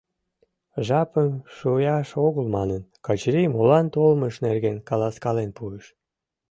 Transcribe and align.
Жапым 0.87 1.31
шуяш 1.57 2.09
огыл 2.25 2.45
манын, 2.55 2.81
Качырий 3.05 3.49
молан 3.55 3.85
толмыж 3.93 4.35
нерген 4.45 4.77
каласкален 4.89 5.49
пуыш. 5.57 5.85